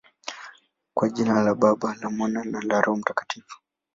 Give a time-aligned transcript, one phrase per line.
[0.93, 3.59] Kwa jina la Baba, na la Mwana, na la Roho Mtakatifu.